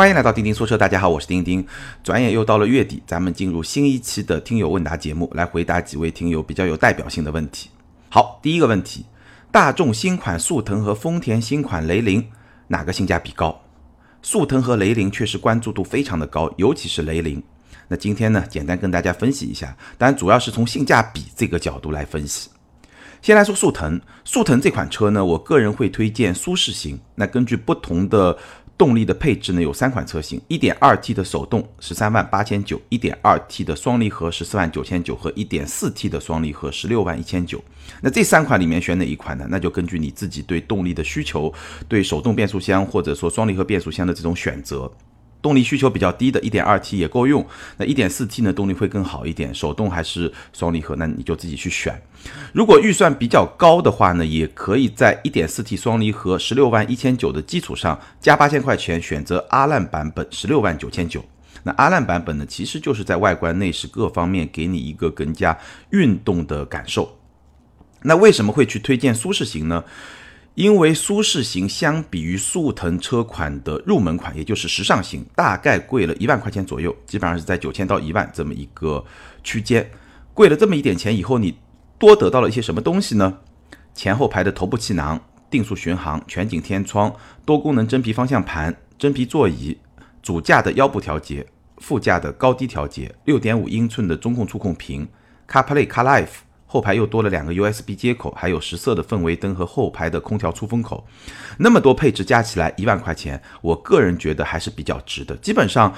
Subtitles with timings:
[0.00, 1.62] 欢迎来到钉钉说车，大家好，我是钉钉。
[2.02, 7.68] 转眼又到了月底，咱们进入新一期的听友问答节目，来回答几位听友比较有代表性的问题。
[8.08, 9.04] 好，第一个问题，
[9.52, 12.26] 大众新款速腾和丰田新款雷凌
[12.68, 13.60] 哪个性价比高？
[14.22, 17.42] 速腾和雷凌确实关注度非常的高，尤其是雷凌。
[17.88, 22.48] 那今天呢，简单跟大家分析一下，当然主要是从性价比这个角度来分析。
[23.22, 26.98] 先来说速腾，速腾这款车呢，我个人会推荐舒适型。
[27.16, 28.34] 那根据不同的
[28.80, 37.62] 动力的配置呢，有三款车型一点二 T 的手动十三万八千九一点二 T 的双离合十四万九千九和一点四 T 的双离合十六万一千九。
[38.00, 39.46] 那这三款里面选哪一款呢？
[39.50, 41.52] 那就根据你自己对动力的需求，
[41.88, 44.90] 对手动变速箱或者说双离合变速箱的这种选择。
[45.42, 52.00] 动力需求比较低的 1.2T 也够用，那 1.4T 呢动力会更好一点，手动还是双离合，那你就自己去选。
[52.52, 61.24] 如果预算比较高的话呢，也可以在 1.4T 双离合十六万一千九的基础上加八千块钱，选择阿烂版本十六万九千九。
[61.62, 65.58] 那阿烂版本呢，其实就是在外观内饰各方面给你一个更加
[65.90, 67.18] 运动的感受。
[68.02, 69.84] 那为什么会去推荐舒适型呢？
[70.54, 79.04] 因为舒适型相比于速腾车款的入门款，也就是时尚型，大概贵了一万块钱左右，基本上是在九千到一万这么一个
[79.42, 79.90] 区间。
[80.34, 81.56] 贵了这么一点钱以后，你
[81.98, 83.38] 多得到了一些什么东西呢？
[83.94, 89.78] 前后排的头部气囊、定速巡航、全景天窗、多功能真皮方向盘、真皮座椅、
[90.20, 91.46] 主驾的腰部调节、
[91.78, 95.08] 副驾的高低调节、六点五英寸的中控触控屏、
[95.48, 96.28] CarPlay、CarLife。
[96.72, 101.04] 后排又多了两个 USB 接口，还有十色的氛围灯和后排的空调出风口，
[101.58, 105.36] 那么多配置加起来一万块钱，我个人觉得还是比较值的。
[105.38, 105.92] 基本上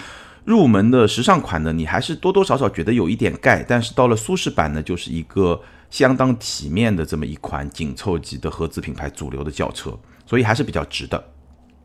[0.47, 11.23] 入门的时尚款呢，你还是多多少少觉得有一点盖，但是到了舒适版呢，就是一个相当体面的这么一款紧凑级的合资品牌主流的轿车，所以还是比较值的。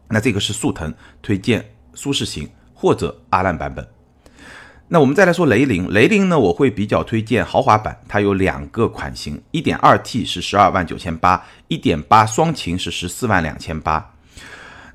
[0.07, 3.85] 那这个是速腾推荐舒适型或者阿烂版本。
[4.89, 14.13] 那我们再来说雷凌，雷凌呢，我会比较推荐豪华版，它有两个款型，1.2T 是十二万九千八，1.8双擎是十四万两千八。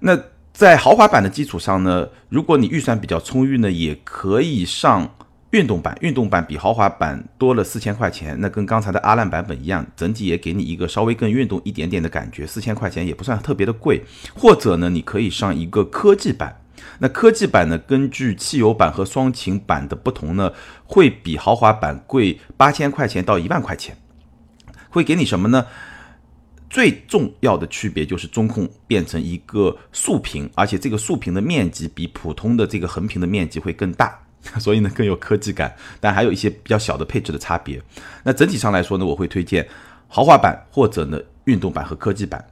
[0.01, 0.19] 那
[0.53, 5.15] 在豪华版的基础上呢，如果你预算比较充裕呢，也可以上
[5.51, 14.03] 运动版，运动版比豪华版多了四千块钱，那跟刚才的阿烂版本一样，整体也给你一个稍微更运动一点点的感觉，四千块钱也不算特别的贵。
[14.35, 16.57] 或者呢，你可以上一个科技版。
[16.99, 17.77] 那科技版呢？
[17.79, 20.53] 根据汽油版和双擎版的不同呢，
[20.85, 23.97] 会比豪华版贵八千块钱到一万块钱。
[24.89, 25.67] 会给你什么呢？
[26.71, 34.19] 最重要的区别就是中控变成一个竖屏，而且这个竖屏的面积比普通的这个横屏的面积会更大，
[34.59, 35.75] 所以呢更有科技感。
[36.01, 37.83] 但还有一些比较小的配置的差别。
[38.23, 39.69] 那整体上来说呢，我会推荐
[40.09, 42.43] 豪华版或者呢运动版和科技版。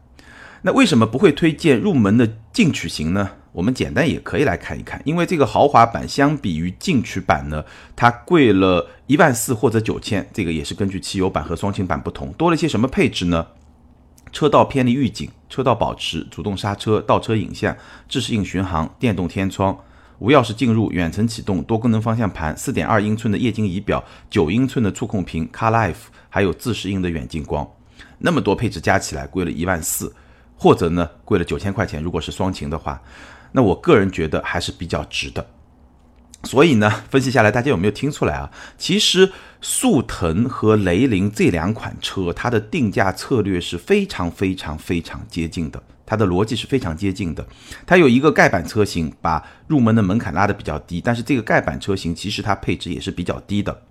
[0.62, 3.30] 那为什么不会推荐入门的进取型呢？
[3.52, 7.64] 我们简单也可以来看一看，因为这个豪华版相比于进取版呢，
[7.96, 13.46] 它贵了一万四或者九千，这个也是根据汽油版和双擎版不同，多了些什么配置呢？
[14.30, 17.76] 车道偏离预警、车道保持、主动刹车、倒车影像、
[18.08, 19.76] 自适应巡航、电动天窗、
[20.20, 25.96] 无钥匙进入、远程启动、多功能方向盘、四点二英寸的液晶仪表、九英寸的触控屏、CarLife，
[26.28, 27.68] 还有自适应的远近光，
[28.18, 30.14] 那么多配置加起来贵了一万四，
[30.56, 33.02] 或者呢贵了九千块钱，如果是双擎的话。
[33.52, 35.44] 那我个人觉得还是比较值的，
[36.44, 38.50] 所以呢，分析下来，大家有没有听出来啊？
[38.78, 47.44] 其实速腾和雷凌这两款车，它的定价策略是非常非常非常接近的，它的逻辑是非常接近的。
[47.84, 53.82] 它有一个盖板车型，把入门的门槛拉得比较低，但是这个盖板车型其实它配置也是比较低的。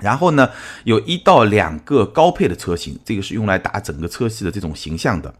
[0.00, 0.50] 然后呢，
[0.84, 5.32] 有一到两个高配的车型，这个是用来打整个车系的这种形象的，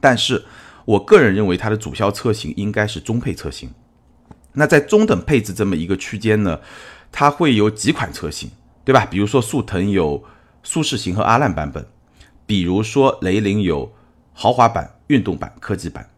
[0.00, 0.42] 但是。
[0.84, 3.70] 我个人认为它的主销车型应该是中配车型。
[4.52, 6.60] 那在中等配置这么一个区间呢，
[7.12, 8.50] 它会有几款车型，
[8.84, 9.06] 对吧？
[9.06, 10.24] 比如说速腾有
[10.62, 11.86] 舒适型和阿烂版本，
[12.46, 13.92] 比如说雷凌有
[14.32, 16.10] 豪华版、运动版、科技版。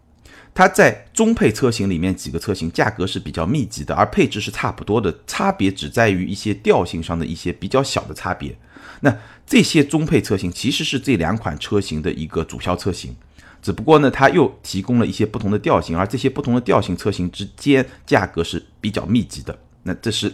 [0.54, 8.54] 它在中配车型里面几个车型价格是比较密集的，而配置是差不多的，差别只在于一些调性上的一些比较小的差别。
[9.00, 9.16] 那
[9.46, 13.16] 这些中配车型其实是这两款车型的一个主销车型。
[13.62, 19.56] 只不过呢，它又提供了一些不同的调性，而这些不同的调性车型之间价格是比较密集的。
[19.84, 20.32] 那这是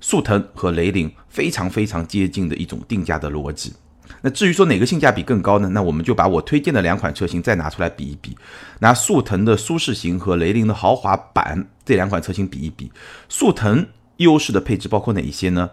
[0.00, 3.72] 速腾和雷凌非常非常接近的一种定价的逻辑。
[4.20, 5.68] 那至于说哪个性价比更高呢？
[5.70, 8.36] 那我们就把我推荐的两款车型再拿出来比一比，
[8.80, 12.92] 拿速腾的舒适型和雷凌的豪华版这两款车型比一比。
[13.28, 13.86] 速腾
[14.18, 15.70] 优势的配置包括哪一些呢？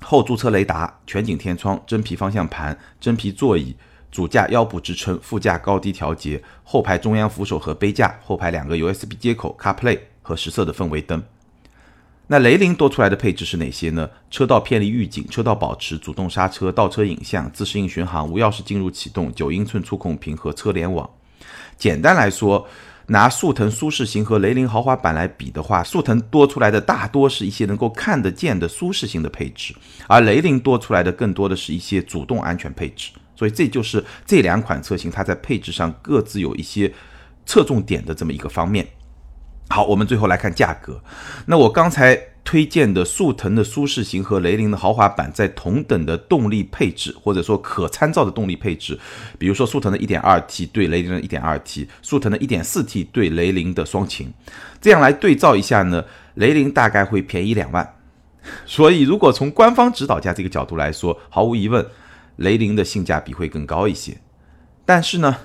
[0.00, 3.76] 后驻车雷达、全景天窗、真皮方向盘、真皮座椅。
[4.10, 11.22] 主驾腰部支撑，副驾高低调节，后排中央扶手和杯架，后排两个 USB 接口，CarPlay 和十色的氛围灯。
[12.26, 14.08] 那雷凌多出来的配置是哪些呢？
[14.30, 21.08] 车道偏离预警、车道保持、主动刹车、倒车影像、自适应巡航、无钥匙进入启动、九英寸触控屏和车联网。
[21.76, 22.68] 简单来说，
[23.06, 29.74] 拿速腾舒适型和雷凌豪华版来比的话，速腾多出来的大多是一些能够看得见的舒适型的配置，
[30.06, 33.10] 而雷凌多出来的更多的是一些主动安全配置。
[33.40, 36.92] 所以这就是这两款车型它在配置上各自有一些
[37.46, 38.86] 侧重点的这么一个方面。
[39.70, 41.02] 好，我们最后来看价格。
[41.46, 42.14] 那我刚才
[42.44, 48.98] 推荐的速腾的舒适型和雷凌的豪华版，在同等的动力配置或者说可参照的动力配置，
[49.38, 54.30] 比如说速腾的 1.2T 对雷凌的 1.2T，速腾的 1.4T 对雷凌的双擎，
[54.82, 56.04] 这样来对照一下呢，
[56.34, 57.96] 雷凌大概会便宜两万。
[58.66, 61.86] 所以如果从官方指导价这个角度来说，毫无疑问，
[62.40, 64.18] 雷凌的性价比会更高一些。
[64.84, 65.36] 但是呢？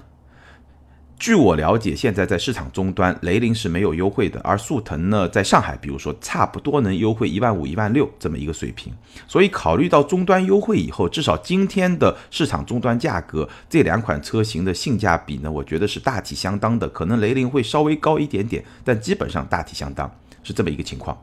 [1.18, 8.94] 据我了解，现在在市场终端，雷凌是没有优惠的，而速腾呢，在上海，比如说差不多能优惠一万五、一万六这么一个水平。
[9.26, 16.90] 所以考虑到终端优惠以后，至少今天的市场终端价格，这两款车型的性价比呢，我觉得是大体相当的。
[16.90, 20.14] 可能雷凌会稍微高一点点，但基本上大体相当，
[20.44, 21.18] 是这么一个情况。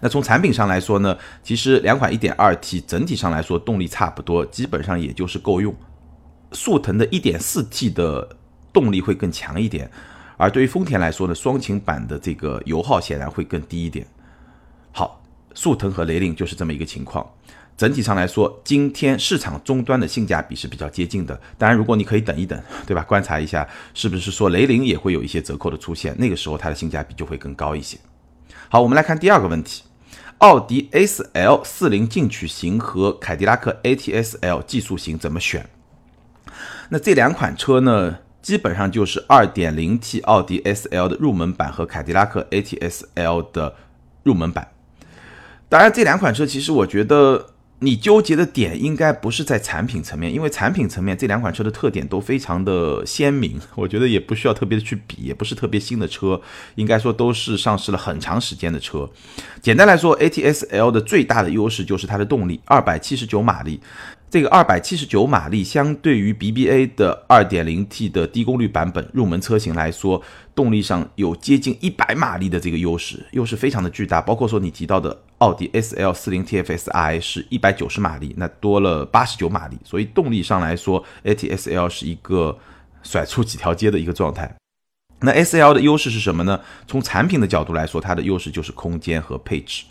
[0.00, 5.74] 那从产品上来说呢，其实两款 1.2T 整体上来说动力差不多，基本上也就是够用。
[6.52, 8.28] 速腾的 1.4T 的。
[8.70, 9.90] 动力会更强一点，
[10.36, 14.06] 而对于丰田来说呢，双擎版的这个油耗显然会更低一点。
[14.92, 15.20] 好，
[15.54, 17.26] 速腾和雷凌就是这么一个情况。
[17.76, 21.40] 整体上来说，今天市场终端的性价比是比较接近的。
[21.56, 23.02] 当然，如果你可以等一等， 对吧？
[23.02, 27.98] 观察一下是不是说雷凌也会有一些折扣的出现，那个时候它的性价比就会更高一些。
[28.70, 29.84] 好，我们来看第二个问题：
[30.38, 35.70] 奥迪 A4L 四零进取型和凯迪拉克 ATS-L 技术型怎么选？
[36.90, 38.18] 那这两款车呢？
[38.42, 43.74] 基本上就是 2.0T 奥迪 S L 的入门版和凯迪拉克 ATS L 的
[44.22, 44.70] 入门版。
[45.70, 56.40] 当然，这两款车其实我觉得你纠结的点应该不是在产品层面，因为产品层面这两款车的特点都非常的鲜明，我觉得也不需要特别的去比，也不是特别新的车，
[56.74, 59.08] 应该说都是上市了很长时间的车。
[59.62, 63.80] 简单来说，ATS L 的最大的优势就是它的动力二百七十九马力。
[64.30, 70.22] 这个二百七十九马力，相对于 BBA 的二点零 T 的低功率版本入门车型来说，
[70.54, 74.20] 动力上有接近一百马力的这个优势，优势非常的巨大。
[74.20, 82.58] 包括说你提到的奥迪 S L 四零 TFSI 是一百九十马力，那多了八十九马力，所以动力上来说，ATS L 是一个
[83.02, 84.54] 甩出几条街的一个状态。
[85.20, 86.60] 那 S L 的优势是什么呢？
[86.86, 89.84] 从产品的角度来说，它的优势就是空间和配置。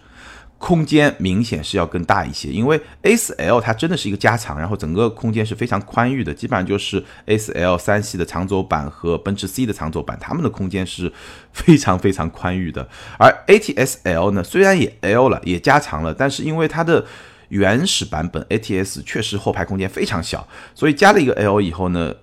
[0.59, 11.11] 空间明显是要更大一些，因为 A4L 它真的是一个加长，然后整个空间是非常宽裕的，基本上就是 A4L 三系的长轴版和奔驰 C 的长轴版，它们的空间是
[11.51, 12.89] 非常非常宽裕的。
[13.19, 17.05] 而 ATS-L 呢，虽然也 L 了，也加长了，但是因为它的
[17.49, 22.15] 原始版本 ATS 确实后排空间非常小，所以加了一个 L 以后呢，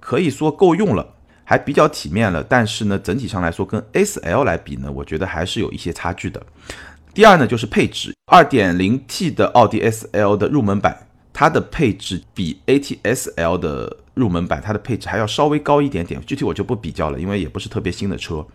[0.00, 1.14] 可以说够用了，
[1.44, 2.42] 还比较体面了。
[2.42, 6.42] 但是呢，整体上来说跟 A4L 来比呢，我觉得还是有一些差距的。
[7.14, 16.20] 第二呢，就是配置，2.0T 的奥迪 S-L 的入门版，它的配置比 ATS-L 的入门版它的配置还要稍微高一点点。
[16.24, 18.46] 具体我就不比较了，因为也不是特别新的车。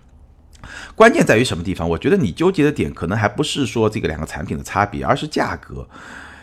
[0.95, 1.89] 关键在于什么地方？
[1.89, 5.85] 我觉得你纠结的点可能还不是说这个两个产品的差别，而是价格。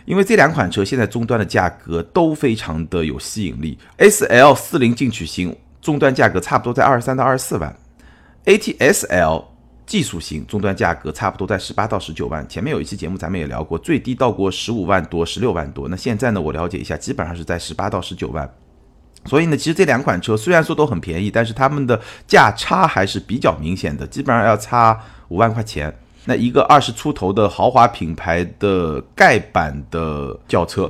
[0.04, 3.78] 因为这两款车现在终端的价格都非常的有吸引力。
[3.96, 7.74] S-L 四零进取型终端价格差不多在二十三到二十四万
[8.44, 9.49] ，ATS-L。
[9.90, 15.88] 技术型终端价格差不多在十八到十九万，前面有一期节目咱们也聊过，最低到过十五万多、十六万多。
[15.88, 18.48] 那现在呢，我了解一下，基本上是在十八到十九万。
[19.24, 25.92] 所以呢，其实这两款车虽然说都很便宜，但是它们的价差还是比较明显的，基本上要差五万块钱。
[26.24, 30.88] 那一个二十出头的豪华品牌的盖板的轿车，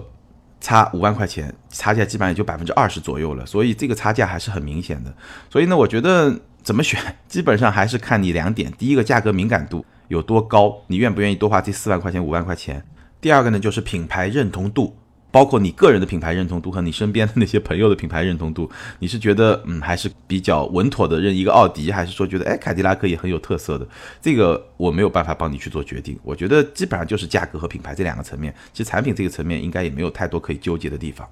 [0.61, 3.47] 差五万块钱，差价基本上也就百分之二十左右了。
[3.47, 5.11] 所以这个差价还是很明显的。
[5.49, 6.39] 所以呢，我觉得。
[6.63, 7.01] 怎么选？
[7.29, 12.81] 基本上还是看你两点：第一个，价格敏感度有多高，你愿不愿意多花这四万块钱、五万块钱；
[13.21, 14.97] 第二个呢，就是品牌认同度，
[15.31, 18.69] 包括你个人的品牌认同度和你身边的那些朋友的品牌认同度。
[18.99, 23.87] 你是觉得嗯还是比较稳妥的认一个奥迪，还是说觉得哎凯迪拉克也很有特色的？
[24.21, 26.19] 这个我没有办法帮你去做决定。
[26.23, 28.53] 我觉得基本上就是价格和品牌这两个层面。
[28.73, 31.29] 其实产品这个层面应该也没有太多可以纠结的地方。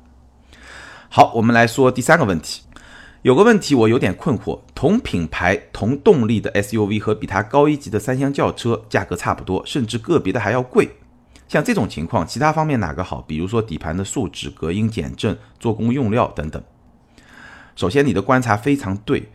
[1.11, 2.61] 好，我们来说第三个问题。
[3.23, 10.89] 有个问题我有点困惑，同品牌同动力的 SUV 和比它高一级的三厢轿车价格差不多，甚至个别的还要贵。
[11.49, 13.21] 像这种情况，其他方面哪个好？
[13.23, 16.63] 比如说底盘的素质、隔音减震、做工用料等等。
[17.75, 19.29] 首先，你的观察非常对。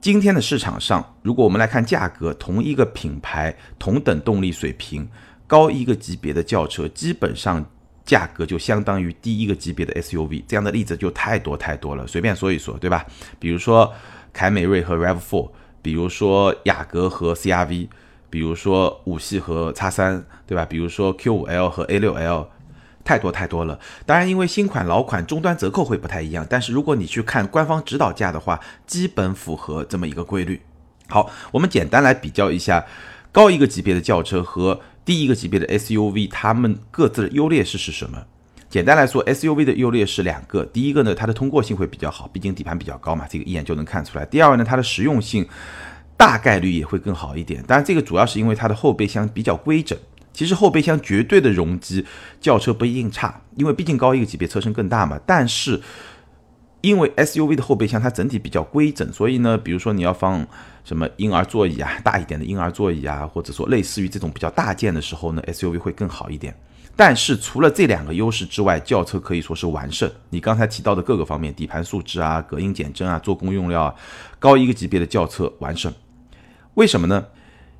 [0.00, 5.08] 今天的市场上，如果我们来看价格，同一个品牌、同等动力水平，
[5.46, 7.66] 高一个级别的轿车，基本上
[8.04, 10.42] 价格就相当于第一个级别的 SUV。
[10.46, 13.04] 这样的例子就太多太多了，随便说一说，对吧？
[13.38, 13.92] 比如说
[14.32, 17.88] 凯美瑞和 RAV4，比如说雅阁和 CRV，
[18.30, 20.64] 比如说五系和叉三，对吧？
[20.64, 22.46] 比如说 Q5L 和 A6L。
[23.04, 30.62] 太多太多了，当然，因为新款老款终端折扣会不太一样，但是如果你去看官方指导价的话，基本符合这么一个规律。
[31.08, 32.86] 好，我们简单来比较一下
[33.32, 38.22] 高一个级别的轿车和第一个级别的 SUV，它们各自的优劣势是什么？
[38.68, 44.24] 简单来说，SUV 的优劣势两个，第一个呢，它的通过性会比较好，毕竟底盘比较高嘛，这个一眼就能看出来。
[44.24, 45.46] 第二个呢，它的实用性
[46.16, 49.98] 大概率也会更好一点，当然这个主要是因为它的后备箱比较规整。
[50.32, 52.06] 其实后备箱绝对的容积，
[52.40, 55.20] 轿车不一定差，因为毕竟高一个级别车身更大嘛。
[55.26, 55.78] 但是
[56.82, 60.46] 因为 SUV 的后备箱它整体比较规整，所以呢，比如说你要放
[60.84, 66.54] 什么婴儿座椅啊，大一点的婴儿座椅啊，或者说类似于这种比较大件的时候呢，SUV 会更好一点。
[66.94, 70.10] 但是除了这两个优势之外，轿车可以说是完胜。
[70.28, 73.94] 你刚才提到的各个方面，底盘素质啊、隔音减震啊、做工用料啊，
[74.38, 75.90] 高一个级别的轿车完胜。
[76.74, 77.26] 为什么呢？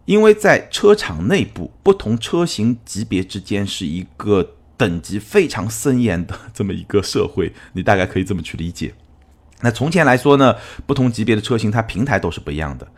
[0.05, 8.93] 因为在车厂内部，不同车型级别之间是一个等级非常森严的这么一个社会，你大概可以这么去理解。
[9.61, 12.89] 那从前来说呢，不同级别的车型它平台都是不一样的。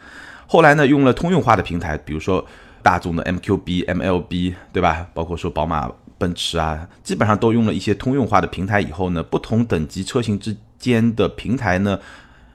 [0.47, 2.43] 后来呢，用了通用化的平台，比如说
[2.83, 5.07] 大众的 MQB、MLB，对吧？
[5.13, 12.01] 包括说宝马、奔驰啊，基本上都用了一些通用化的平台以后呢，不同等级车型之间的平台呢，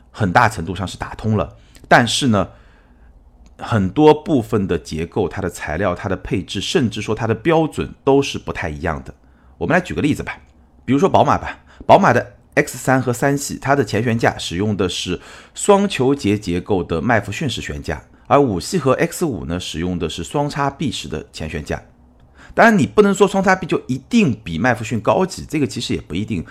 [0.10, 1.56] 很大程度上是打通了。
[1.88, 2.50] 但是呢，
[3.60, 9.14] 很多部分的结构、它的材料、它的配置，甚至说它的标准都是不太一样的。
[9.60, 10.40] 我们来举个例子吧，
[10.86, 15.20] 比如说宝马吧，宝马的 X 三和三系，它的前悬架使用的是
[15.54, 21.80] 双球节结构的麦弗逊式悬架，而五系和 X 五呢，使用的是双叉臂式的前悬架。
[22.56, 26.44] 当然，你不能说双叉臂就一定比麦弗逊高级，这个其实也不一定。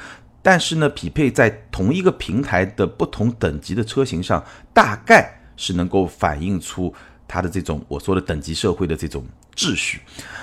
[0.42, 5.34] 但是呢，匹配在同一个平台的不同等级的车型上，大概。
[5.60, 6.94] 是能够反映出
[7.26, 9.24] 它的这种我说的等级社会的这种
[9.58, 10.00] 秩序。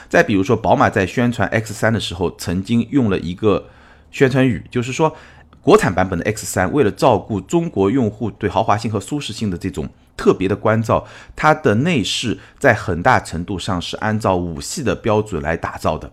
[0.10, 3.69] 再比如说，宝马在宣传 X 三的时候，曾经用了一个
[4.12, 5.15] 宣传语，就是说，
[5.62, 16.12] 国产版本的 X 三为了照顾中国用户对豪华性和舒适性的这种特别的关照，它的内饰在很大程度上是按照五系的标准来打造的。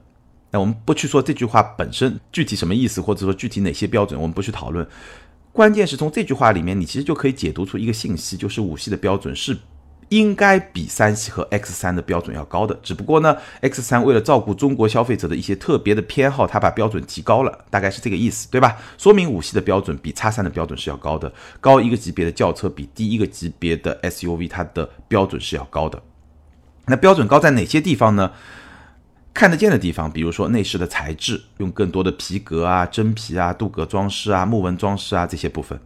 [0.51, 4.87] 那我们不去说这句话本身具体什么意思，或者说具体哪些标准，我们不去讨论。
[5.53, 9.57] 关键是从这句话里面，你其实就可以解读出一个信息，就是五系的标准是
[10.13, 12.79] 应该比三系和 X 三的标准要高的。
[12.83, 18.77] 只不过呢，X 三为了照顾中国消费者的一些特别的偏好，它把标准提高了，大概是这个意思，对吧？
[18.99, 26.03] 说明五系的标准比 X 三的标准是要高的，高一个级别的轿车比低一个级别的 SUV 它的标准是要高的。
[26.87, 28.33] 那标准高在哪些地方呢？
[29.33, 35.79] 看得见的地方，比如说内饰的材质，用更多的皮革啊、真皮啊、镀铬装饰啊、木纹装饰啊这些部分；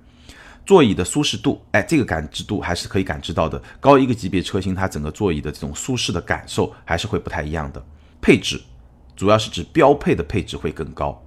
[0.66, 3.62] 座椅的舒适度，哎，这个感知度还是可以感知到的。
[3.78, 7.80] 高一个级别车型，它整个座椅的这种舒适的感受还是会不太一样的。
[8.20, 8.60] 配置，
[9.14, 11.24] 主要是指标配的配置会更高。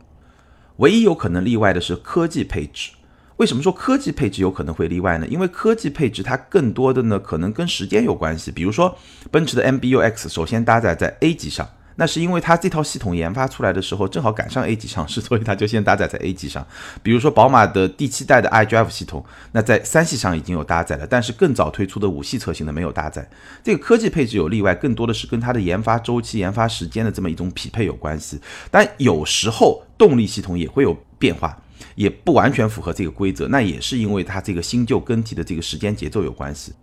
[0.76, 2.92] 唯一有可能例外的是科技配置。
[3.38, 5.26] 为什么说科技配置有可能会例外呢？
[5.28, 8.52] 因为科技配置它更多的呢可能跟时间有关系。
[8.52, 8.98] 比如说
[9.32, 11.66] 奔驰的 MBUX，首先搭载在 A 级上。
[12.00, 16.66] 那是因为它这套系统研发出来的时候正好赶上 A 级上市， 所以它就先搭载在 A 级上。
[17.04, 23.30] 比如说宝马的第七代的 iDrive 系统，那在三系上已经有搭载了，但是更早推出的五系车型呢没有搭载。
[23.62, 28.40] 这个科技配置有例外，更多的是跟它的研发周期、研发时间的这么一种匹配有关系。
[28.72, 31.62] 但有时候动力系统也会有变化，
[31.96, 36.74] 也不完全符合这个规则，那也是因为它这个新旧更替的这个时间节奏有关系。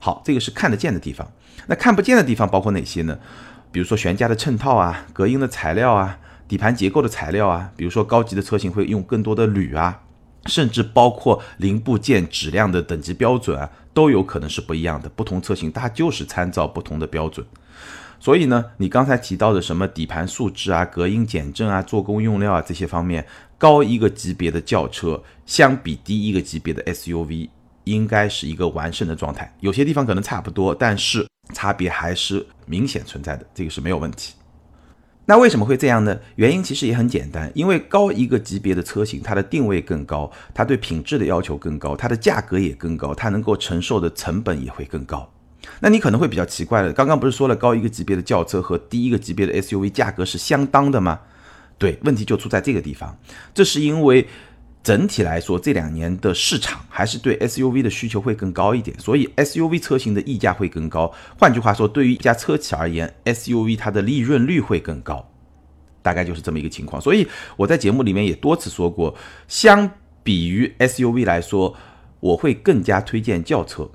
[0.00, 1.30] 好，这个是看得见的地方。
[1.66, 3.18] 那看不见的地方包括哪些呢？
[3.70, 10.00] 比如说悬架的衬套啊，隔音的材料啊，底盘结构的材料啊，比如说高级的车型会用更多的铝啊，
[10.46, 15.08] 甚至包括零部件质量的等级标准啊，都有可能是不一样的。
[15.10, 17.46] 不同车型它就是参照不同的标准。
[18.18, 23.24] 所以呢，你刚才提到的什么底盘素质啊、隔音减震啊、做工用料啊这些方面，
[23.58, 27.48] 高一个级别的轿车相比低一个级别的 SUV，
[27.84, 29.54] 应该是一个完胜的状态。
[29.60, 31.26] 有些地方可能差不多，但是。
[31.52, 34.34] 差别还是明显存在的，这个是没有问题。
[35.26, 36.18] 那为什么会这样呢？
[36.36, 45.30] 原因其实也很简单，因为高一个级别的车型，它的定位更高，它对品质的要求更高，它的价格也更高，它能够承受的成本也会更高。
[45.80, 51.20] 那你可能会比较奇怪了，刚刚不是说了高一个级别的轿车和低一个级别的 SUV 价格是相当的吗？
[51.76, 53.14] 对，问题就出在这个地方，
[53.52, 54.26] 这是因为
[54.82, 61.12] 整体来说，这两年的市场还是对 SUV 的需求会更高一点，所以 SUV 车型的溢价会更高。
[61.38, 65.28] 换句话说，对于一家车企而言，SUV 它的利润率会更高，
[66.00, 67.02] 大概就是这么一个情况。
[67.02, 69.14] 所以我在节目里面也多次说过，
[69.46, 69.90] 相
[70.22, 71.76] 比于 SUV 来说，
[72.20, 73.90] 我会更加推荐轿车。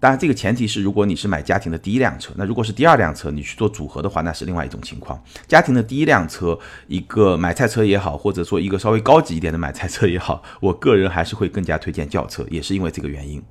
[0.00, 5.22] 当然，这个前提是如果你是买家庭的第一辆车，那如果是第二辆车，你去做组合的话，那是另外一种情况。
[5.46, 13.42] 家庭的第一辆车，一个买菜车也好，或者说一个稍微高级一点的买菜车也好，我个人还是会更加推荐轿车，也是因为这个原因。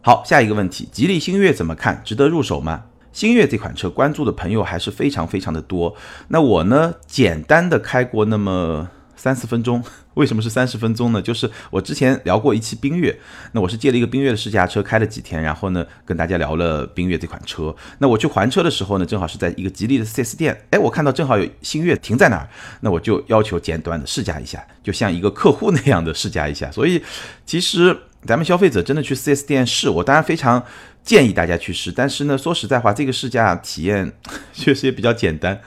[0.00, 2.00] 好，下一个问题，吉利星越怎么看？
[2.02, 2.84] 值得入手吗？
[3.12, 5.94] 星越这款车关注的朋友还是非常非常的多。
[6.28, 8.88] 那我呢，简单的开过那么。
[9.16, 9.82] 三四分钟，
[10.14, 11.20] 为什么是三十分钟呢？
[11.20, 13.18] 就是我之前聊过一期冰月，
[13.52, 17.74] 那我是借了一个冰月的试驾车开了几天，然后呢跟大家聊了冰月这款车。
[17.98, 22.48] 那我去还车的时候呢，正好是在一个吉利的 4S 店，哎，我看到正好有星越停在那儿，
[22.80, 26.70] 那我就要求简短的试驾一下，就像一个客户那样的试驾一下。
[26.70, 27.02] 所以
[27.44, 30.62] 其实咱们消费者真的去 4S 店试，我当然非常
[31.02, 34.12] 建议大家去试，但是呢说实在话，这个试驾体验
[34.52, 35.60] 确实也比较简单。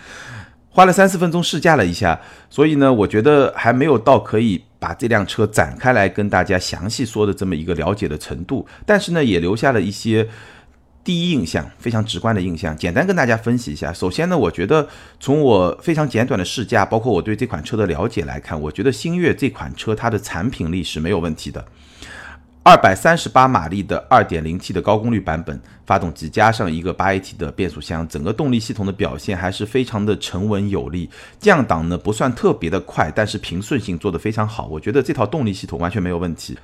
[0.71, 8.65] 花了三四分钟试驾了一下，所以呢，我觉得还没有到可以把这辆车展开来跟大家详细说的这么一个了解的程度。
[8.85, 10.29] 但是呢，也留下了一些
[11.03, 12.77] 第一印象，非常直观的印象。
[12.77, 13.91] 简单跟大家分析一下。
[13.91, 14.87] 首先呢，我觉得
[15.19, 21.65] 从我非常简短的试驾，包括我对这款车的了解来看，我觉得星越这款车它的产品力是没有问题的。
[22.69, 31.09] 二百三十八马力的二点零 T 的高功率版本发动机，加上一个八 AT 的变速箱，整个动力系统的表现还是非常的沉稳有力。
[31.39, 34.67] 降档呢不算特别的快，但是平顺性做得非常好。
[34.67, 36.55] 我觉得这套动力系统完全没有问题。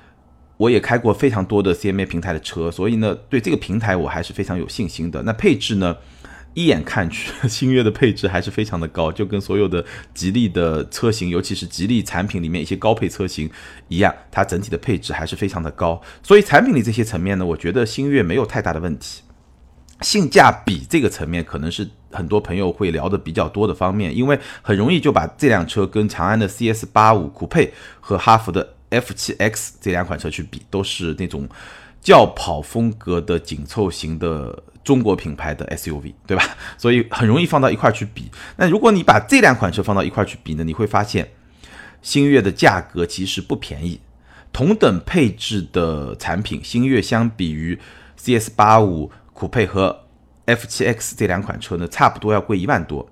[0.56, 5.20] 我也开过非常多的 CMA 平台的车，所以呢对这个平台我还是非常有信心的。
[5.24, 5.96] 那配置呢？
[6.56, 9.84] 一眼看去，星越的配置还是非常的高，就跟所有的
[10.14, 13.50] 吉利的车型，尤其是吉利产品里面一些高配车型
[13.88, 16.00] 一样，它整体的配置还是非常的高。
[16.22, 19.20] 所以产品力这些层面呢，我觉得星越没有太大的问题。
[20.00, 31.46] 性价比这个层面，可能是很多朋友会聊的比较多的方面，因为很容易就把这辆车跟长安的 CS 八五酷配和哈弗的 F 七 X 这两款车去比，都是那种
[32.00, 34.62] 轿跑风格的紧凑型的。
[34.86, 36.44] 中国品牌的 SUV，对吧？
[36.78, 38.30] 所以很容易放到一块去比。
[38.56, 41.28] 那如果你把这两款车放到一块去比呢，你会发现，
[42.00, 44.00] 星越的价格其实不便宜。
[44.52, 47.76] 同等配置的产品，星越相比于
[48.16, 50.04] CS 八五酷配和
[50.44, 53.10] F 七 X 这两款车呢，差不多要贵一万多。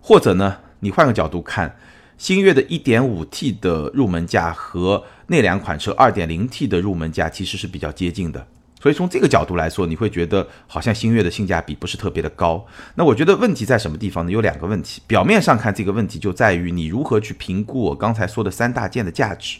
[0.00, 1.74] 或者呢，你换个角度看，
[2.18, 8.46] 星越的 1.5T 的入门价和那两款车 2.0T 的入门价其实是比较接近的。
[8.80, 12.64] 所以从这个角度来说，你会觉得好像星越的性价比不是特别的高。
[12.94, 14.30] 那我觉得问题在什么地方呢？
[14.30, 15.02] 有两个问题。
[15.06, 19.58] 表面上看，这个问题就在于你如何去评估我刚才说的三大件的价值，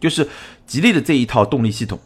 [0.00, 0.28] 就是
[0.66, 2.00] 吉利的这一套动力系统，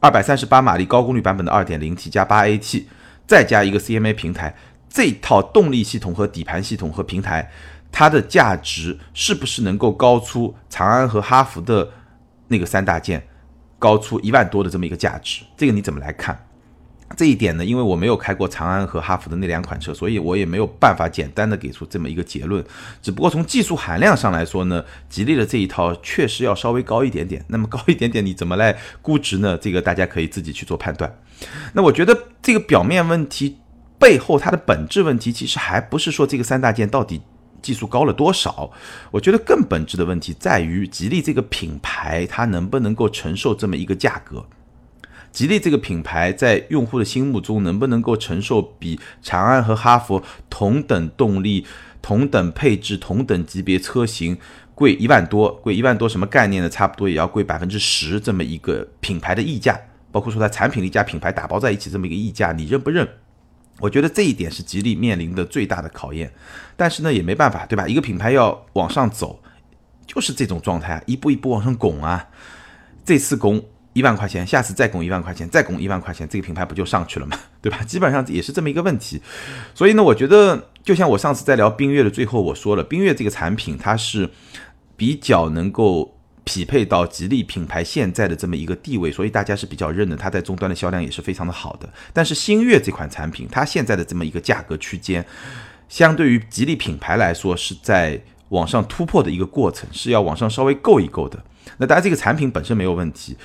[0.00, 2.84] 二百三十八马力高功率版本的二点零 T 加八 AT，
[3.26, 4.54] 再加一个 CMA 平台，
[4.90, 7.50] 这套动力系统和底盘系统和平台，
[7.90, 11.90] 它的价值是不是能够高出长安和哈弗的
[12.48, 13.26] 那个三大件？
[13.78, 16.38] 高出一万多的这么一个价值，这个你怎么来看？
[17.16, 17.64] 这一点呢？
[17.64, 22.64] 因为我没有开过长安和哈弗的那两款车，所以我也没有办法简单的给出这么一个结论。
[23.00, 27.44] 只不过从技术含量上来说呢，吉利的这一套确实要稍微高一点点。
[27.46, 29.56] 那么高一点点，你怎么来估值呢？
[29.56, 31.16] 这个大家可以自己去做判断。
[31.74, 33.58] 那我觉得这个表面问题
[34.00, 37.22] 背后，它的本质问题其实还不是说这个三大件到底。
[37.62, 38.70] 技术高了多少？
[39.10, 44.44] 我觉得更本质的问题在于吉利这个品牌，它能不能够承受这么一个价格？
[45.32, 51.66] 吉利这个品牌在用户的心目中，能不能够承受比长安和哈弗同等动力、
[52.00, 54.38] 同等配置、同等级别车型
[54.74, 55.50] 贵一万多？
[55.56, 56.70] 贵一万多什么概念呢？
[56.70, 59.78] 差不多也要贵百分之十这么一个品牌的溢价，
[60.10, 63.06] 包括说它产品力加品牌打包在一起这么一个溢价，你认不认？
[63.80, 66.32] 我觉得这一点是吉利面临的最大的考验，
[66.76, 67.86] 但是呢也没办法，对吧？
[67.86, 69.42] 一个品牌要往上走，
[70.06, 72.28] 就是这种状态，一步一步往上拱啊。
[73.04, 73.62] 这次拱
[73.92, 77.38] 一万块钱，下次再拱一万块钱，再拱一万块钱，这个品牌不就上去了吗？
[77.60, 77.82] 对吧？
[77.84, 79.20] 基本上也是这么一个问题。
[79.74, 84.30] 所以呢，我觉得就像我上次在聊缤越的最后我说了，缤越这个产品它是
[84.96, 86.15] 比较能够。
[86.46, 91.88] 匹配到吉利品牌现在的这么一个地位，所以大家是比较认的，它在终端的销量也是非常的好的。
[92.12, 95.26] 但是星越这款产品，它现在的这么一个价格区间，
[95.88, 101.42] 相对于吉利品牌来说，是在往上突破的一个过程，是要往上稍微够一够的。
[101.78, 103.36] 那当然，这个产品本身没有问题，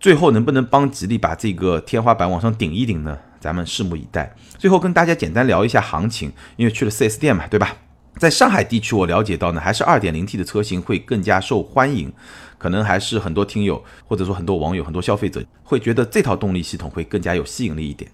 [0.00, 3.18] 最后能不能帮吉利把这个天花板往上顶一顶呢？
[3.38, 4.34] 咱们拭目以待。
[4.56, 7.76] 最后跟大家简单聊一下行情，因为去了 4S 店嘛，对吧？
[8.18, 12.12] 在上海地区，我了解到呢，还是二点零 T 的车型会更加受欢迎，
[12.58, 18.10] 可能还是很多听友或者说很多网友、很多消费者会觉得这套动力系统会更加有吸引力一点。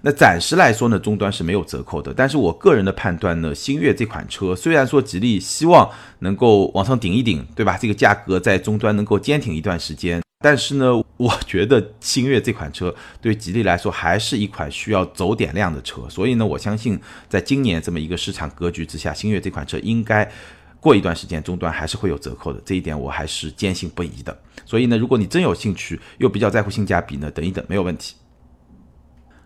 [0.00, 2.14] 那暂时来说呢，终端是没有折扣的。
[2.14, 5.90] 但是我个人的判断呢，星越这款车虽然说吉利希望
[6.20, 7.76] 能够往上顶一顶，对吧？
[7.76, 10.22] 这个价格在终端能够坚挺一段时间。
[10.40, 16.08] 但是呢，我觉得星越这款车对吉利来说还是一款需要走点量的车。
[16.08, 16.98] 所以呢，我相信
[17.28, 20.30] 在今年这么一个市场格局之下，星越这款车应该
[20.78, 22.62] 过一段时间终端还是会有折扣的。
[22.64, 24.38] 这一点我还是坚信不疑的。
[24.64, 28.14] 所以呢，如果你真有兴趣，又比较在乎性价比呢，等一等没有问题。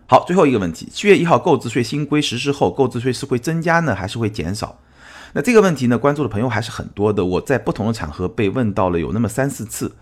[0.05, 4.79] 好，最后一个问题，七月一号购置税新规实施后，购置税是会增加呢，还是会减少？
[5.33, 7.25] 那这个问题呢，关注的朋友还是很多的。
[7.25, 9.95] 我在不同的场合被问到了有那么三四次，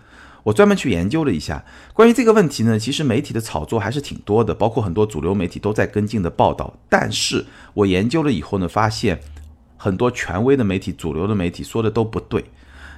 [0.44, 6.74] 我专门去研究了一下关于这个问题呢，其实媒体的炒作还是挺多的，包括很多主流媒体都在跟进的报道。
[6.88, 9.20] 但是我研究了以后呢，发现
[9.76, 12.44] 很多权威的媒体、主流的媒体说的都不对，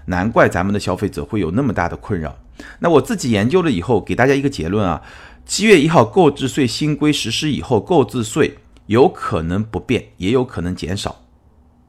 [0.07, 2.37] 难怪咱们的消费者会有那么大的困扰。
[2.79, 5.03] 那我自己研究了以后，给大家一个结论啊。
[5.47, 11.24] 七月一号购置税新规实施以后，购置税有可能不变，也有可能减少。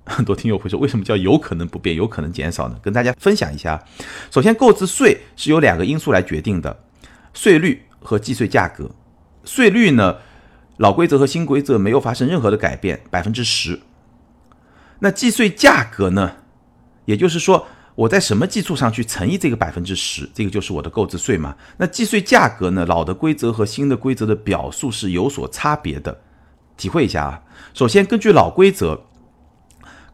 [0.15, 2.79] 很多听友会说，为什么叫有可能不变，有可能减少呢？
[2.81, 3.83] 跟大家分享一下。
[4.29, 6.83] 首先，购置税是由两个因素来决定的：
[7.33, 8.89] 税率和计税价格。
[9.43, 10.17] 税率呢，
[10.77, 13.81] 老规则和新规则没有发生任何的改变，百分之十。
[14.99, 16.33] 那计税价格呢？
[17.05, 17.67] 也就是说。
[17.95, 20.29] 我在什么基础上去乘以这个百分之十？
[20.33, 21.55] 这个就是我的购置税嘛？
[21.77, 22.85] 那计税价格呢？
[22.85, 26.19] 老的规则和新的规则的表述是有所差别的，
[26.75, 27.41] 体会一下啊。
[27.73, 29.04] 首先，根据老规则，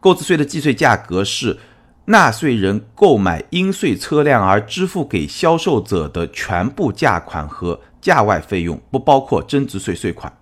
[0.02, 1.60] 购置税的计税价格是
[2.06, 10.36] 纳税人购买应税车辆而支付给销售者的全部价款和价外费用，不包括增值税税款。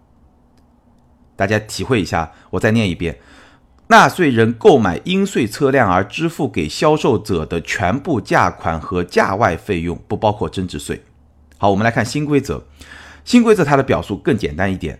[1.36, 3.18] 大家体会一下，我再念一遍。
[3.88, 11.04] 纳税人购买应税车辆而支付给销售者的全部价款和价外费用，不包括增值税。
[11.58, 12.64] 好，我们来看新规则。
[13.22, 14.98] 新规则它的表述更简单一点，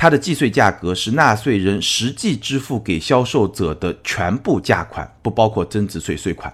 [0.00, 6.50] 它的计税价格是纳税人实际支付给销售者的全部价款，不包括增值税税款。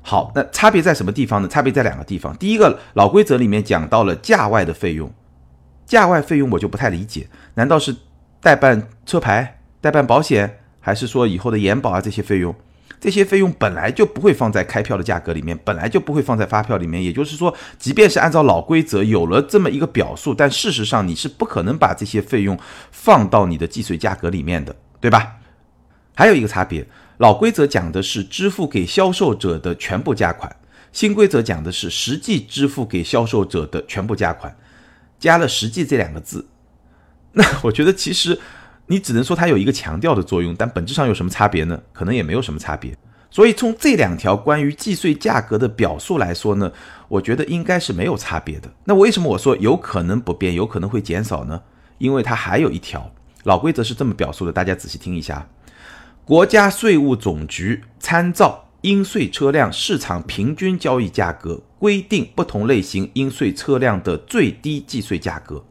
[0.00, 1.48] 好，那差别在什么地方呢？
[1.48, 2.36] 差别在两个地方。
[2.36, 5.12] 第一个，老规则里面讲到了价外的费用，
[5.84, 7.96] 价外费用我就不太理解，难道是
[8.40, 10.60] 代办车牌、代办保险？
[10.78, 12.54] 还是说以后的延保啊这些费用，
[13.02, 17.02] 这些费用本来就不会放在开票的价格里面，本来就不会放在发票里面。
[17.02, 22.56] 也就是说，即便是按照老规则有了这么一个表述，但事实上你是不可能把这些费用
[22.92, 25.40] 放到你的计税价格里面的，对吧？
[26.14, 26.86] 还有一个差别，
[27.16, 30.54] 老规则讲的是支付给销售者的全部价款，
[30.92, 34.56] 新规则讲的是实际支付给销售者的全部价款，
[35.18, 36.46] 加了“实际”这两个字。
[37.34, 38.38] 那我觉得其实。
[38.92, 41.80] 你只能说它有一个强调的作用，但本质上有什么差别呢？
[41.94, 42.94] 可能也没有什么差别。
[43.30, 46.70] 所以从这两条关于计税价格的表述来说呢，
[47.08, 48.70] 我觉得应该是没有差别的。
[48.84, 51.62] 那为什么我说有可能不变，有可能会减少呢？
[51.96, 53.10] 因为它还有一条
[53.44, 55.48] 老规则是这么表述的，大家仔细听一下：
[56.26, 65.64] 国家税务总局参照应税车辆市场平均交易价格，规定不同类型应税车辆的最低计税价格。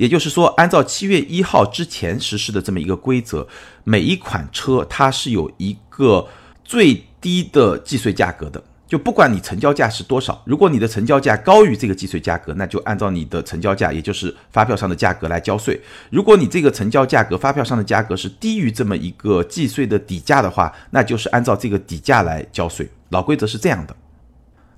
[0.00, 3.46] 也就是说，按照七月一号之前实施的这么一个规则，
[3.84, 6.26] 每一款车它是有一个
[6.64, 8.64] 最低的计税价格的。
[8.88, 15.78] 就不管你成交价是多少，如果你的成交价高于这个计税价格，那就按照你的成交价，也就是发票上的价格来交税。
[16.10, 22.88] 如果你这个成交价格发票上的价格是低于这么一个计税的底价的话，那就是按照这个底价来交税。
[23.10, 23.94] 老规则是这样的。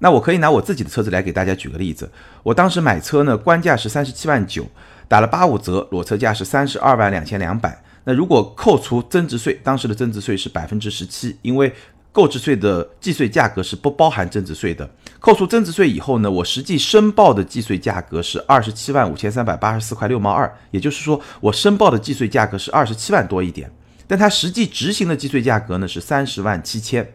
[0.00, 2.10] 那我可以拿我自己的车子来给大家举个例子。
[2.42, 4.66] 我当时买车呢，官价是三十七万九。
[5.12, 7.78] 打了八五折，裸车价是三十二万两千两百。
[8.04, 11.70] 那如果扣除增值税，当时的增值税是百分之十七，因为
[12.12, 14.88] 购置税的计税价格是不包含增值税的。
[15.20, 23.70] 扣除增值税以后呢，我实际申报的计税价格是二十七万五千三百八十四块六毛二，也就是说，我申报的计税价格是二十七万多一点，
[24.06, 27.06] 但它实际执行的计税价格呢是三十万七千。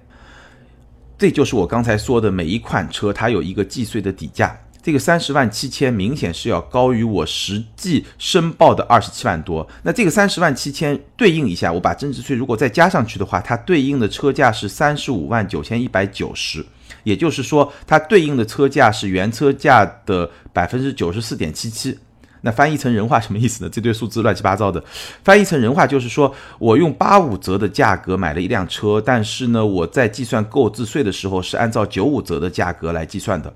[1.18, 4.56] 这就是我刚才说的，每一款车它有一个计税的底价。
[4.88, 9.68] 这个三十万七千明显是要高于我实际申报的二十七万多。
[9.84, 16.66] 那这个三十万七千对应一下，我把增值税如果再加上去的话，它对应的车价是三十五万九千一百九十。
[17.04, 22.00] 也就是说，它对应的车价是原车价的百分之九十四点七七。
[22.40, 23.70] 那翻译成人话什么意思呢？
[23.70, 24.82] 这堆数字乱七八糟的。
[25.22, 33.54] 翻译成人话就是说，我用八五折的价格买了一辆车，但是呢，我在计算购置税的时候是按照九五折的价格来计算的。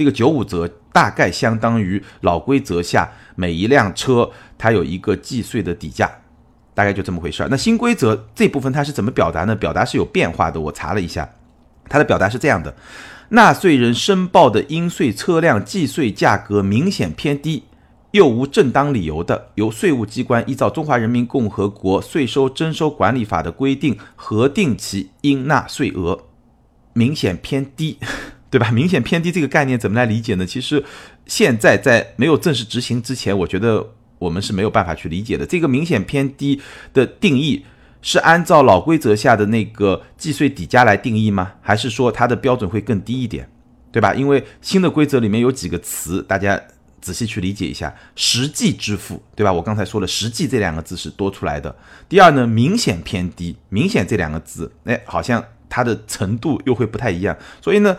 [0.00, 6.10] 这个九五折大概相当于老规则下每一辆车它有一个计税的底价，
[6.72, 7.48] 大概就这么回事儿。
[7.50, 9.54] 那新规则这部分它是怎么表达呢？
[9.54, 10.58] 表达是有变化的。
[10.58, 11.28] 我查了一下，
[11.86, 12.74] 它的表达是这样的：
[13.28, 17.64] 纳税人申报的应税车辆计税价格明显偏低，
[18.12, 26.18] 又无正当理由的，由税务机关依照《中华人民共和国税收征收管理法》的规定核定其应纳税额。
[26.94, 27.98] 明显偏低，
[28.50, 28.70] 对吧？
[28.70, 30.44] 明显偏低这个概念怎么来理解呢？
[30.44, 30.84] 其实
[31.26, 33.94] 现在在没有正式执行之前，我觉得。
[34.20, 35.46] 我们是没有办法去理解的。
[35.46, 36.60] 这个明显偏低
[36.92, 37.64] 的定义
[38.02, 41.52] 是按照老规则下的那个计税底价来定义吗？
[41.62, 43.48] 还是说它的标准会更低一点，
[43.90, 44.12] 对吧？
[44.12, 46.60] 因为新的规则里面有几个词，大家
[47.00, 47.94] 仔细去理解一下。
[48.14, 49.50] 实际支付，对吧？
[49.50, 51.74] 我刚才说了，实际这两个字是多出来的。
[52.06, 57.34] 第二呢，明显偏低，明显这两个字，哎，好像它的程度又会不太一样。
[57.62, 57.96] 所以呢，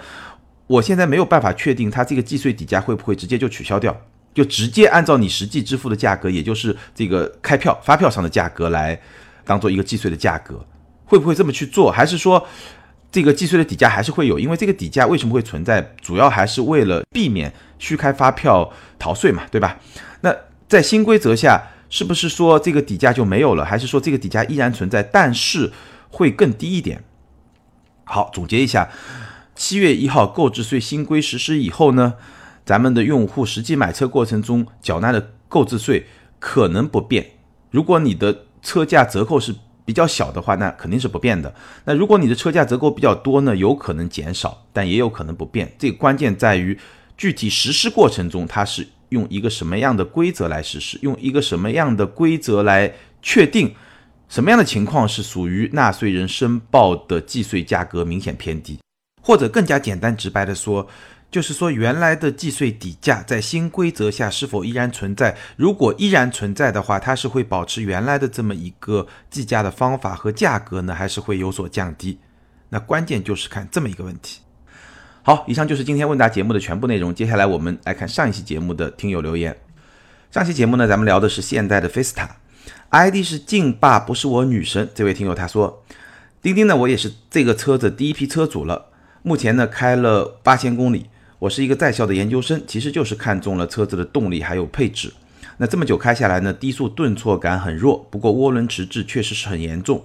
[0.72, 3.96] 我现在没有办法确定它这个计税底价会不会直接就取消掉。
[4.34, 8.98] 就直接按照你实际支付的价格，也就是这个开票发票上的价格来
[9.44, 10.66] 当做一个计税的价格，
[11.04, 11.92] 会不会这么去做？
[11.92, 12.48] 还是说
[13.12, 14.40] 这个计税的底价还是会有？
[14.40, 15.94] 因为这个底价为什么会存在？
[16.02, 19.78] 主要还是为了避免虚开发票逃税嘛，对吧？
[20.22, 20.34] 那
[20.70, 23.66] 在新规则下，是不是说这个底价就没有了？
[23.66, 25.74] 还是说这个底价依然存在，但是
[26.10, 27.04] 会更低一点？
[28.06, 28.90] 好，总结一下，
[29.62, 32.16] 七月一号购置税新规实施以后呢？
[32.66, 36.08] 咱们的用户实际买车过程中缴纳的购置税
[36.40, 37.24] 可能不变。
[37.70, 39.54] 如果你的车价折扣是
[39.86, 41.54] 比较小的话，那肯定是不变的。
[41.86, 45.72] 那如果你的车价折扣比较多呢，有可能减少，但也有可能不变。
[45.78, 46.76] 这个关键在于
[47.16, 53.76] 具体实施过程中，它是用一个什么样的规则来实施，用一个什么样的规则来确定
[54.28, 58.80] 什么样的情况是属于纳税人申报的计税价格明显偏低，
[59.22, 60.88] 或者更加简单直白的说。
[61.30, 65.38] 就是说，原来的计税底价在新规则下是否依然存在？
[65.56, 72.20] 如果依然存在的话，它是会保持原来的这么一个计价的方法和价格呢，还是会有所降低？
[72.68, 74.42] 那关键就是看这么一个问题。
[75.24, 77.16] 好，以上就是今天问答节目的全部内容。
[77.16, 79.58] 接下来我们来看上一期节目的听友留言。
[80.32, 82.36] 上期节目呢，咱们聊的是现代的菲斯塔
[82.90, 84.90] ，ID 是劲霸不是我女神。
[84.94, 85.82] 这位听友他说，
[86.42, 88.88] 钉钉呢，我也是这个车子第一批车主了，
[89.24, 91.06] 目前呢开了八千公里。
[91.38, 95.14] 我是一个在校的研究生，其实就是看中了车子的动力还有配置。
[95.58, 100.04] 那这么久开下来呢，低速顿挫感很弱，不过涡轮迟滞确实是很严重。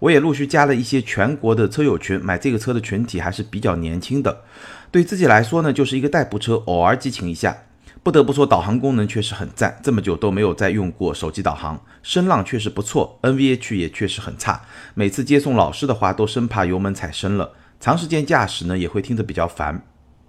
[0.00, 4.42] 我也陆续加了一些全国的车友群，买这个车的群体还是比较年轻的。
[4.90, 7.56] 对自己来说呢，就是一个代步车，偶尔激情一下。
[8.02, 14.62] 不得不说，导航功能确实很赞，这么久都没有再用过手机导航，声浪确实不错，NVH 也确实很差。
[14.94, 19.82] 每次接送老师的话，都生怕油门踩深了，长时间驾驶呢也会听得比较烦。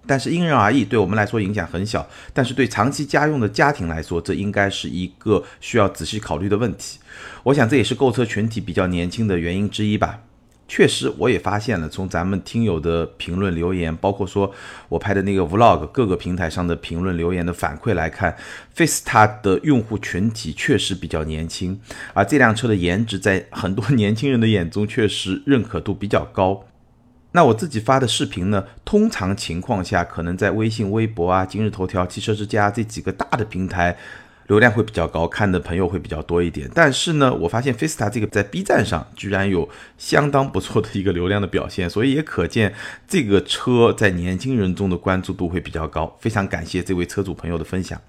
[0.06, 6.98] 但是因人而异，对我们来说影响很小，但是对长期家用的家庭来说，这应该是一个需要仔细考虑的问题。
[7.44, 10.20] 我想这也是购车群体比较年轻的原因之一吧。
[10.66, 14.52] 确实，我也发现了，从咱们听友的评论留言，包括说
[14.88, 18.36] 我拍的那个 vlog，各个平台上的评论留言的反馈来看
[18.74, 21.80] ，Fiesta 的用户群体确实比较年轻，
[22.14, 26.64] 而这辆车的颜值在很多年轻人的眼中确实认可度比较高。
[27.32, 33.96] 那我自己发的视频呢，通常情况下可能在微信、微博啊、今日头条、汽车之家这几个大的平台，
[34.48, 36.68] 流量会比较高，看的朋友会比较多一点。
[36.74, 42.74] 但是呢，我发现 Fiesta 这个在 B 站上居然有相当不错的一个流量的表现，所以也可见
[43.06, 46.16] 这个车在年轻人中的关注度会比较高。
[46.20, 48.00] 非常感谢这位车主朋友的分享。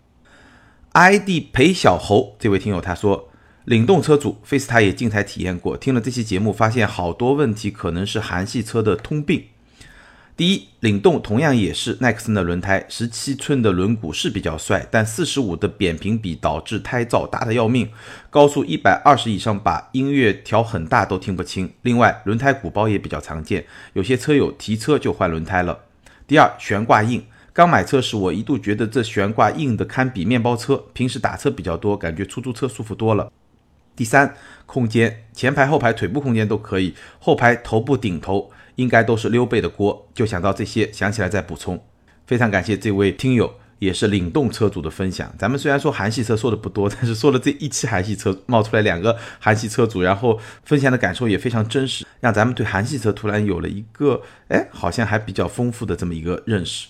[0.93, 3.30] ID 裴小猴这位听友他说。
[3.65, 9.43] 领动车主菲斯塔也静台体验过，听了这期节目，发现好多问题可能是韩系车的通病。
[10.35, 17.87] 第一，领动同样也是耐克森的轮胎，十七寸的轮毂是比较帅，但四十五的扁平比导致胎噪大的要命，
[18.31, 21.71] 高速一百二十以上把音乐调很大都听不清。
[21.83, 25.81] 另外，轮胎鼓包也比较常见，有些车友提车就换轮胎了。
[26.25, 33.31] 第二，悬挂硬，刚买车时我一度觉得这悬挂硬的堪比面包车，平时打车比较多，感觉出租车舒服多了。
[34.01, 34.33] 第三，
[34.65, 41.79] 空间前排后排腿部空间都可以，后排头部顶头应该都是溜背的锅，就想到这些，想起来再补充。
[42.25, 45.31] 非常感谢这位听友，也是领动车主的分享。
[45.37, 56.87] 咱们虽然说韩系车说的不多，但是说了这一期韩系车冒出来两个韩系车主，然后分享的感受也非常真实，让咱们对韩系车突然有了一个哎，好像还比较丰富的这么一个认识。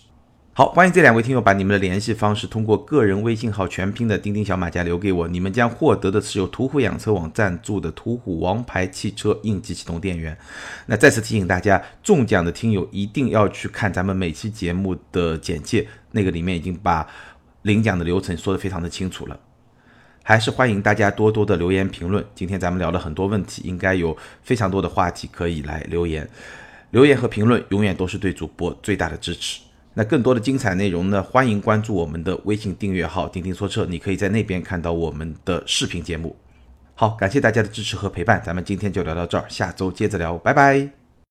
[0.53, 10.37] 好，欢迎这两位听友把你们的联系方式通过个人微信号全拼的钉钉小马甲留给我，你们将获得的是由途虎养车网赞助的途虎王牌汽车应急启动电源。
[10.87, 17.07] 那再次提醒大家，中奖的听友一定要去看咱们每期节目的简介，那个里面已经把
[17.61, 19.39] 领奖的流程说得非常的清楚了。
[20.21, 22.23] 还是欢迎大家多多的留言评论。
[22.35, 26.29] 今天咱们聊了很多问题，应该有非常多的话题可以来留言。
[26.89, 29.61] 留言和评论永远都是对主播最大的支持。
[29.93, 31.21] 那更多的精彩内容呢？
[31.21, 36.35] 欢迎关注我们的微信订阅号“钉钉说车”，你可以在那边看到我们的视频节目。
[36.95, 41.00] 好，感谢大家的支持和陪伴，咱们今天就聊到这儿，下周接着聊，拜拜。